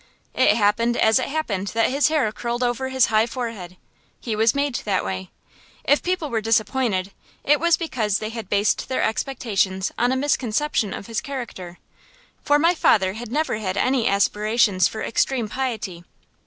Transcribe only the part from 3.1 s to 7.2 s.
high forehead: he was made that way. If people were disappointed,